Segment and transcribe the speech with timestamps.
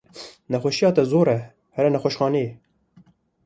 [0.51, 1.39] Nexweşiya te zor e
[1.75, 2.49] here nexweşxaneyê.